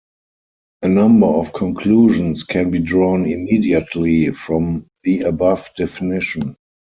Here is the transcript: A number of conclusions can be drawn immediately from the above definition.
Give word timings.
A 0.81 0.87
number 0.87 1.27
of 1.27 1.53
conclusions 1.53 2.41
can 2.43 2.71
be 2.71 2.79
drawn 2.79 3.27
immediately 3.27 4.31
from 4.31 4.87
the 5.03 5.21
above 5.21 5.69
definition. 5.77 6.55